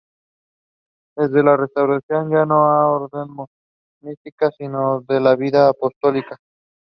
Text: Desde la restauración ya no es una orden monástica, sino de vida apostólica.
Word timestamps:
Desde 1.15 1.43
la 1.43 1.55
restauración 1.55 2.31
ya 2.31 2.43
no 2.43 2.43
es 2.43 2.47
una 2.47 2.87
orden 3.21 3.35
monástica, 4.01 4.49
sino 4.57 5.01
de 5.01 5.35
vida 5.35 5.69
apostólica. 5.69 6.37